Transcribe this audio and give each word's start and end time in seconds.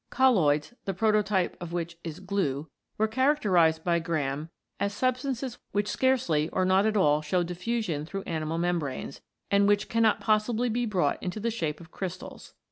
Colloids, 0.09 0.73
the 0.85 0.95
prototype 0.95 1.55
of 1.61 1.73
which 1.73 1.95
is 2.03 2.19
glue, 2.19 2.63
TO 2.63 2.63
/coAAa, 2.63 2.67
were 2.97 3.07
charac 3.07 3.39
terised 3.43 3.83
by 3.83 3.99
Graham 3.99 4.49
as 4.79 4.93
substances 4.95 5.59
which 5.73 5.87
scarcely 5.87 6.49
or 6.49 6.65
not 6.65 6.87
at 6.87 6.97
all 6.97 7.21
show 7.21 7.43
diffusion 7.43 8.03
through 8.07 8.23
animal 8.23 8.57
mem 8.57 8.79
branes, 8.81 9.21
and 9.51 9.67
which 9.67 9.89
cannot 9.89 10.19
possibly 10.19 10.69
be 10.69 10.87
brought 10.87 11.21
into 11.21 11.39
the 11.39 11.51
shape 11.51 11.79
of 11.79 11.91
crystals. 11.91 12.55